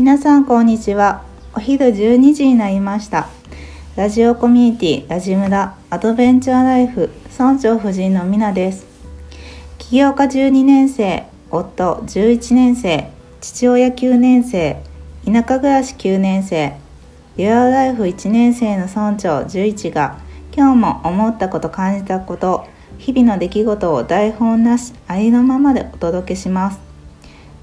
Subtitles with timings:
[0.00, 1.24] 皆さんこんにちは。
[1.54, 3.28] お昼12時になりました。
[3.96, 8.86] ラジオコミュニティラジムラアドベンチャーライフ村長夫人のみなです。
[9.76, 13.10] 起業家12年生夫11年生
[13.42, 14.82] 父親9年生
[15.26, 16.78] 田舎暮らし9年生
[17.36, 20.18] リアルライフ1年生の村長11が
[20.56, 26.89] 今日も思ったこと感じたこと日々の出来事を台本なしありのままでお届けします。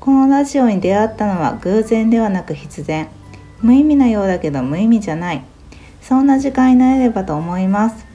[0.07, 3.09] このラジオに出会ったのは偶然ではなく必然。
[3.61, 5.43] 無意味なようだけど無意味じゃない。
[6.01, 8.05] そんな時間になれればと思います。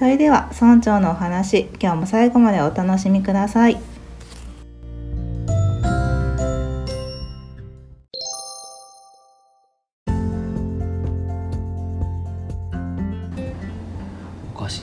[0.00, 3.78] それでは村長のお話今日も最後までお楽しみください。
[14.56, 14.82] おかし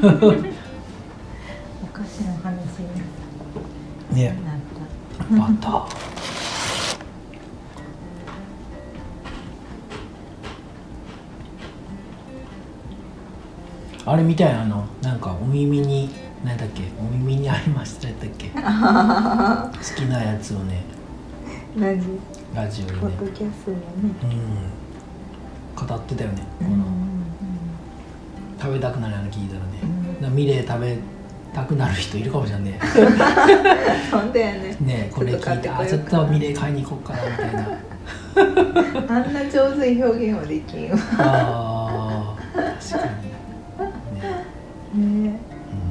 [0.00, 0.44] な。
[5.56, 6.14] バター
[14.06, 16.10] あれみたいなあのなんかお耳に
[16.44, 18.48] 何だっけお耳にありましたやったっけ？
[18.52, 18.60] 好
[19.96, 20.82] きなやつをね。
[21.78, 22.06] たラジ。
[22.54, 22.98] ラジオでね。
[23.00, 23.82] ポッドキャストでね。
[24.22, 25.86] うん。
[25.88, 26.84] 語ってたよねこの、うん
[28.60, 29.66] 食べたくなるの聞いたらね、
[30.22, 30.96] うミレー食べ
[31.54, 32.80] たくなる人いるかもしれんね。
[34.10, 34.76] そうだよね。
[34.80, 37.78] ねこれ聞いてあちょっとミレー買いに行こうかなみたいな。
[39.08, 40.98] あんな上手に表現はできんわ。
[41.18, 42.56] あー
[42.90, 43.08] 確か
[44.94, 45.00] に。
[45.00, 45.30] ねね。
[45.30, 45.86] うん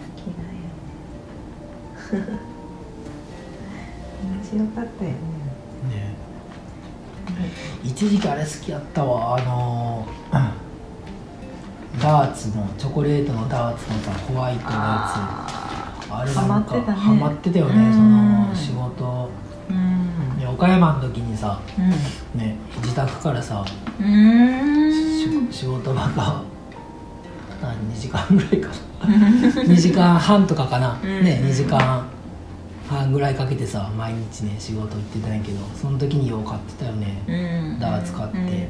[0.00, 2.24] 好きなんや。
[2.24, 2.38] ね
[4.24, 5.16] 面白かったよね。
[5.90, 5.94] ね
[7.84, 9.36] 一時期あれ好きやったわ。
[9.36, 10.43] あのー
[12.04, 15.48] ダーツのチョコレートのダーツのさホワイトのやあ
[16.06, 17.94] つあれなんかハマってたよねうん。
[17.94, 19.30] その仕事。
[19.70, 20.38] ーうん。
[20.38, 21.58] ね岡山の時にさ
[22.34, 23.64] うね自宅からさ
[25.50, 26.42] 仕事場が
[27.62, 28.74] 何2時間ぐらいかな。
[29.64, 31.24] 2時間半とかかな、うん。
[31.24, 32.04] ね2時間
[32.86, 37.80] 半ぐらいかけてさ毎日ね仕事行ってたんやけどその時によう買ってたよね、うん。
[37.80, 38.68] ダーツ買って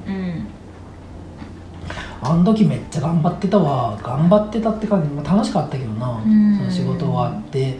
[2.26, 3.98] あの時めっちゃ頑張ってたわ。
[4.02, 6.56] 頑張ってたって感じ、まあ、楽しかったけどな、うん。
[6.56, 7.78] その仕事終わって。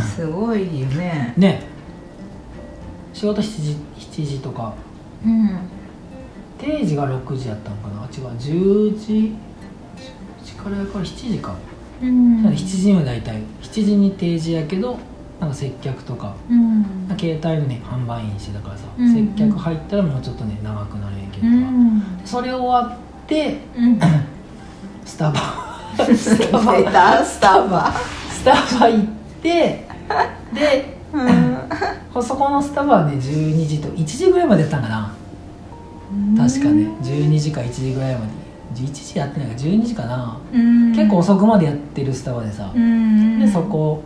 [0.00, 1.34] すごいよね。
[1.36, 1.62] ね。
[3.12, 3.76] 仕事7時
[4.22, 4.74] ,7 時とか。
[5.22, 5.58] うん。
[6.58, 8.06] 定時が6時やったのかな。
[8.06, 8.34] 違う。
[8.38, 11.54] 10時10時からやから7時か、
[12.02, 12.42] うん。
[12.46, 13.36] 7時には大体。
[13.60, 14.98] 7時に定時やけど
[15.40, 16.84] なんか接客とかうん。
[17.18, 23.98] 携帯のね販売員してたからさ、うん接客入ったらもうちょっとね長くなるんやけうど、んそれ終わってうん。
[25.04, 25.40] スタバ。
[25.96, 27.92] スタバスタバ。
[28.30, 29.04] スタバ行っ
[29.42, 29.86] て
[30.54, 32.22] でうん。
[32.22, 35.12] そこのスタバはね12時と1時ぐらいまでやったんかな。
[36.36, 38.26] 確かね12時か1時ぐらいまで。
[38.74, 40.92] 1時やってないから12時かな、うん。
[40.92, 43.38] 結構遅くまでやってるスタバでさ、うん。
[43.38, 44.02] でそこ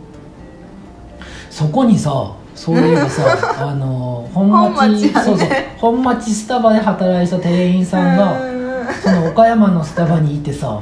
[1.59, 3.23] そこにさそういえばさ
[3.67, 5.25] あの本町本町やね。
[5.25, 8.59] そうそう本町スタバで働いてた店員さんが、うん。
[9.03, 10.79] その岡山のスタバにいてさ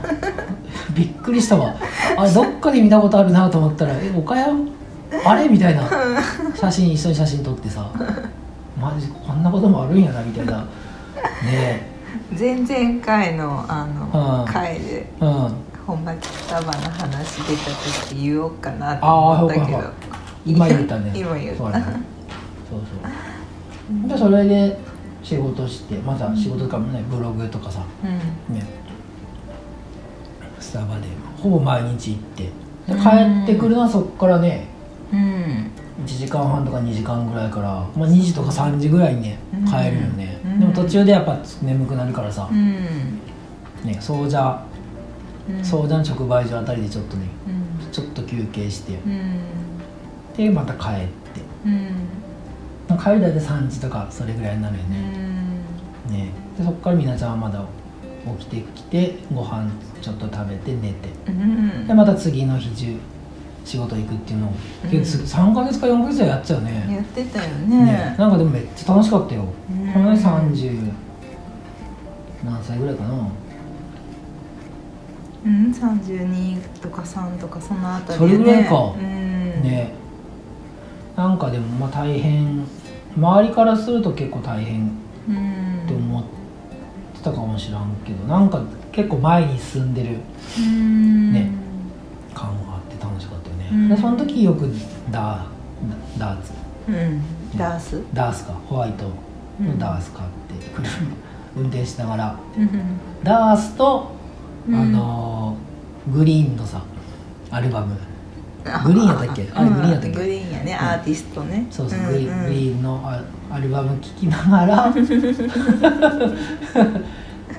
[0.94, 1.74] びっくりしたわ。
[2.16, 4.68] あれどっかで見たことあるなと思ったら「え岡山？
[5.26, 5.82] あれ?」みたいな。
[6.54, 7.84] 写真一緒に写真撮ってさ
[8.80, 10.58] マジこんなこともあるんやなみたいな。
[11.44, 11.98] ね
[12.38, 13.84] 前々回のあ
[14.14, 14.54] の、うん。
[14.54, 15.54] 回でえうん。
[15.88, 17.72] 本町スタバの話出た
[18.12, 19.80] 時言おうかなと思ったけど
[20.48, 21.12] 今言ったね。
[21.16, 21.86] 今言ったそうだね。
[22.70, 24.10] そうそう。
[24.10, 24.80] でそれで
[25.24, 27.82] 仕事してまた仕事とかもねブログとかさ。
[28.04, 28.56] うん。
[28.56, 28.64] ね。
[30.60, 31.08] スタバで。
[31.42, 32.44] ほぼ毎日行って。
[32.88, 34.68] で帰ってくるのはそっからね
[35.12, 35.72] うん。
[36.06, 39.66] 1時間半とか2時間ぐらいから、まあ、2時とか3時ぐらいにねうん。
[39.66, 40.60] 帰るよね、うん。
[40.60, 43.20] でも途中でやっぱ眠くなるからさ、うん。
[43.84, 44.64] ね総社
[45.50, 45.66] うん。
[45.66, 47.92] 総社の直売所あたりでちょっとねうん。
[47.92, 48.94] ちょっと休憩して
[50.38, 51.42] うんでまた帰って。
[51.66, 52.98] うん。
[52.98, 55.08] 帰るだけ3時とかそれぐらいになるようね、ん。
[56.10, 56.32] ね。
[56.58, 57.64] でそっからみなちゃんはまだ
[58.40, 59.70] 起きてきてご飯
[60.02, 61.10] ちょっと食べて寝て。
[61.28, 61.88] うん。
[61.88, 62.96] でまた次の日中
[63.66, 64.52] 仕事行くっていうのを、
[64.86, 64.90] うん。
[64.90, 66.88] 結構3ヶ月か4ヶ月はやっちゃうね。
[66.90, 67.86] やってたよね。
[67.86, 68.16] ね。
[68.18, 69.94] なんかでもめっちゃ楽しかったよ、うん。
[69.94, 70.92] このね30
[72.46, 73.28] 何歳ぐらいかな。
[75.46, 78.94] うん32とか3とかそのあたりそれぐらいか。
[78.98, 79.02] うん。
[79.62, 79.92] ね
[81.18, 82.64] なんかでもまあ大変
[83.18, 84.92] 周りからすると結構大変
[85.28, 85.84] うん。
[85.84, 86.24] って思っ
[87.18, 88.62] てたかもしらんけどなんか
[88.92, 90.18] 結構前に進んでる
[90.60, 91.34] うん。
[91.34, 91.52] ね
[92.34, 93.90] 感があって楽しかったよね、うん。
[93.90, 94.70] でその時よく
[95.12, 96.54] ダーダーツ。
[96.88, 97.22] うん。
[97.58, 98.02] ダース？
[98.14, 98.54] ダースか。
[98.54, 99.06] ホワイト
[99.60, 99.68] うん。
[99.68, 100.30] のダース買っ
[100.60, 100.88] て車
[101.58, 102.36] 運転しながら。
[102.58, 102.70] うん。
[103.24, 104.12] ダースと、
[104.68, 104.76] うん。
[104.76, 106.82] あのーグリーンのさ
[107.52, 107.94] アルバム
[108.86, 109.50] グリーンやったっけ？
[109.54, 110.18] あれグリーンやったっけ？
[110.18, 110.76] グリーンやね。
[110.76, 111.68] アーティストね。
[111.72, 113.22] そうそう、んグリーングリーンのア
[113.56, 114.94] アルバム聴きながら。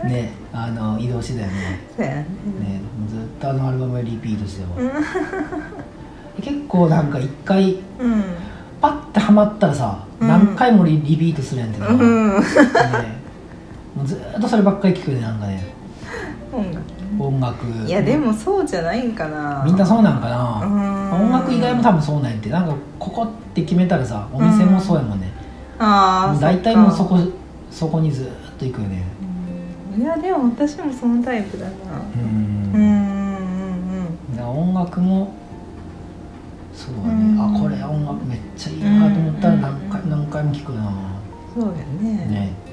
[0.04, 1.80] ねあの移動してたよね。
[1.96, 2.26] そうやね。
[2.60, 4.90] ねずっとあのアルバムリピートしてたわ
[6.40, 8.22] 結構なんか一回うん。
[8.80, 10.28] パッてハマったらさ、うん。
[10.28, 12.30] 何回もリリピートするやんってな、ね、うん。
[12.36, 12.40] も
[14.04, 15.66] うずっとそればっかり聞くねなんかね
[16.52, 16.82] 音楽
[17.18, 17.66] 音楽。
[17.86, 19.62] いやでもそうじゃないんかな。
[19.64, 21.26] みんなそうなんかな、うん。
[21.26, 22.48] 音楽以外も多分そうなんやって。
[22.48, 25.32] なんかここって決めたらさお店もそうやもんね、
[25.78, 27.18] ああ大体もうそこ
[27.70, 28.28] そこにずっ
[28.58, 29.04] と行くよね。
[29.96, 31.72] いやでも私もそのタイプだな。
[32.14, 32.72] うん。
[32.74, 35.32] うんうんだから音楽も
[36.72, 37.56] そうだね、うん。
[37.56, 40.92] あこれ音楽めっちゃいいなと思ったらうん何回何回も聞くな。
[41.54, 42.26] そうやね。
[42.26, 42.67] ね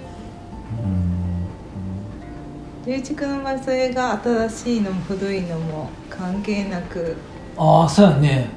[2.86, 7.00] 龍一君の場合それが新しいのも古いのも関係なく。
[7.00, 8.50] うんああそうやね。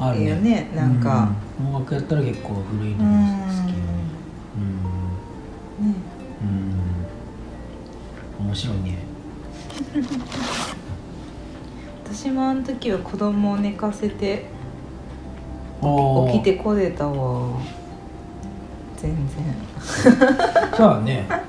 [0.00, 0.34] あるね。
[0.36, 1.28] ねなんか、
[1.60, 1.66] うん。
[1.74, 3.78] 音楽やったら結構古いのうん、も好きね
[4.56, 4.60] う
[5.84, 5.94] ん。
[8.40, 8.46] うん。
[8.46, 8.96] 面白いね。
[12.04, 14.46] 私もあの時は子供を寝かせて
[15.80, 15.86] 起
[16.38, 17.58] きてこれたわ。
[18.96, 19.28] 全然。
[20.74, 21.28] そうだね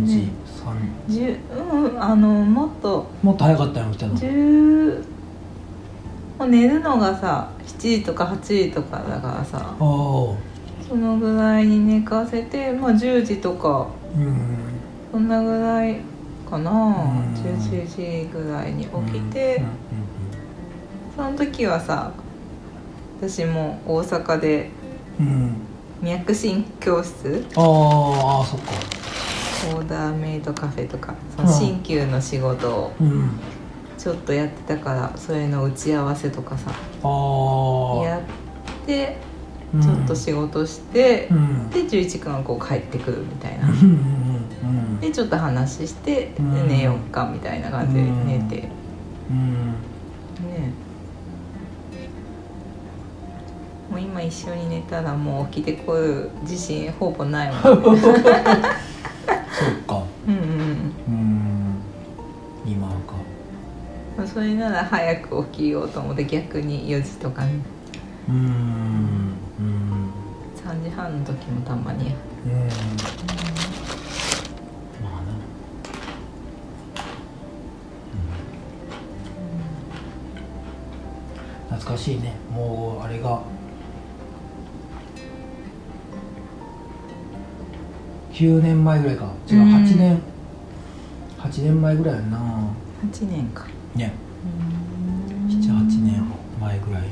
[0.00, 0.74] 3時、ね三。
[1.08, 3.06] じゅうんあのもっと。
[3.22, 4.14] もっと早かったよ起きたの。
[4.14, 5.04] 10
[6.38, 9.74] もう寝るのがさ7時とか8時とかだからさ。
[9.78, 13.88] そのぐらいに寝かせて、まあ、10時とか。
[14.16, 14.36] うん。
[15.10, 16.00] そんなぐらい
[16.48, 17.34] かな、ん。
[17.34, 19.66] 11時ぐらいに起きて、うん。
[21.16, 22.12] その時はさ
[23.20, 24.70] 私も大阪で
[25.18, 25.56] うん。
[26.02, 28.72] 脈診教室あーあーそっか
[29.74, 31.48] オーダーメイドカフェとかそうん。
[31.48, 33.30] の鍼灸の仕事をうん。
[33.98, 36.70] ちょっとやってたからそれの打ち合わせとかさ
[38.04, 39.16] やって
[39.74, 39.82] うん。
[39.82, 41.70] ちょっと仕事して、うん。
[41.70, 43.68] で11君はこう帰ってくるみたいな。
[43.68, 46.68] うんでちょっと話して、うん。
[46.68, 48.68] で寝ようかみたいな感じで寝て、
[49.30, 49.72] うん。
[50.48, 50.72] ね。
[53.90, 58.00] もう今一緒に寝たらもう起きてこる自信ほぼないもん、ね、
[59.58, 60.04] そっか。
[60.28, 60.40] うんうん
[61.08, 61.82] うん。
[62.66, 63.14] 今か。
[64.18, 67.60] うんそれなら早く起きようと思って逆に4時とかに
[68.28, 68.36] うん。
[69.58, 70.10] うん。
[70.56, 72.14] 3時半の時もたまに
[72.44, 72.52] うん。
[75.02, 75.32] まあな。
[81.70, 81.76] うん。
[81.76, 82.34] 懐かしいね。
[82.50, 83.42] もうあれが
[88.36, 89.32] 9年前ぐらいか。
[89.50, 89.74] 違ううん。
[89.76, 90.20] 8年。
[91.38, 92.38] 8年前ぐらいやんな。
[93.10, 93.64] 8年か。
[93.94, 94.12] ね。
[94.44, 95.48] うん。
[95.48, 96.22] 78年
[96.60, 97.08] 前ぐらいに。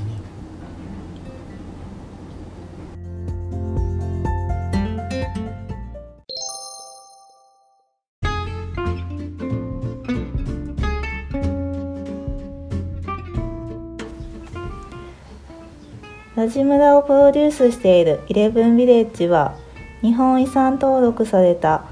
[16.36, 19.63] ラジムラをプロデュースしているイレブンビレッジは
[20.04, 21.86] 日本遺産登録された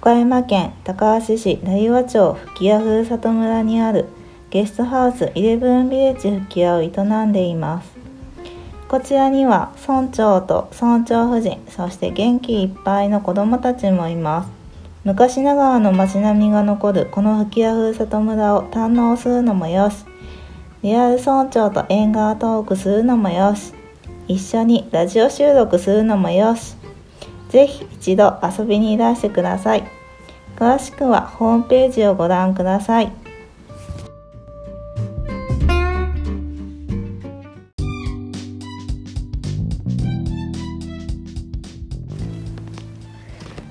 [0.00, 4.06] 岡山県高梁市大和町吹屋ふるさと村にある
[4.50, 7.92] ゲストハウスイレブンビレッジ吹屋を営んでいます。
[8.88, 14.50] こちらには村長と村長夫人そして元気いっぱいの子どもたちもいます。
[15.04, 20.04] 昔ながらの街並みが残るこの吹屋ふるさと村を堪能するのもよし。
[20.82, 23.74] リアル村長と縁側トークするのもよし。
[24.26, 26.77] 一緒にラジオ収録するのもよし。
[27.48, 29.84] ぜひ一度遊びにいらしてください。
[30.56, 33.12] 詳しくはホームページをご覧ください。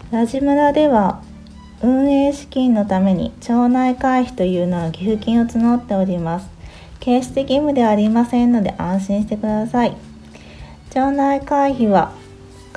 [0.10, 1.22] ラジ村では
[1.84, 6.50] 運営資金のために町内会費というのの寄付金を募っております。
[7.00, 9.96] 決して義務ではありませんので安心してください。
[10.90, 12.14] 町内会費は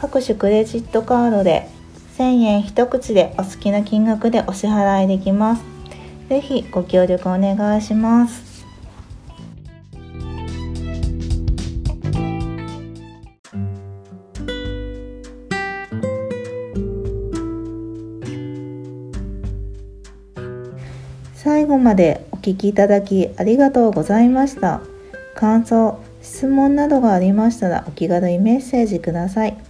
[0.01, 1.69] 各種クレジットカードで
[2.17, 5.63] 1000円一口でお好きな金額でお支払いできます
[6.29, 8.51] ぜひご協力お願いします
[21.35, 24.83] 最後までお聞きいただきありがとうございました。
[25.35, 29.70] 感想、質問などがありましたらお気軽にメッセージください。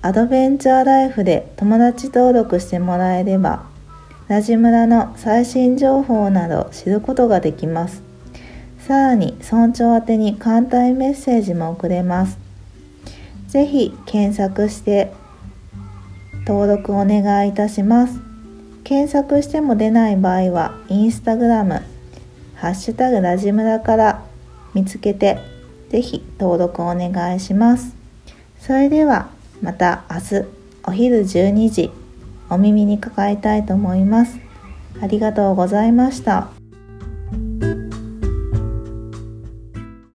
[0.00, 3.64] アドベンチャーライフで友達登録してもらえれば、
[4.28, 8.02] ラジムラの最新情報など知ることができます。
[8.86, 12.38] さらに村長宛に簡単メッセージも送れます。
[13.48, 15.12] ぜひ検索して
[16.46, 18.20] 登録お願いいたします。
[18.84, 21.82] 検索しても出ない場合は、インスタグラム、
[22.54, 24.22] ハッシュタグラジムラから
[24.74, 25.38] 見つけて、
[25.90, 27.96] ぜひ登録お願いします。
[28.60, 30.44] それではまた明日
[30.84, 31.90] お昼12時
[32.50, 34.38] お耳にかかえたいと思います。
[35.00, 36.57] ありがとうございました。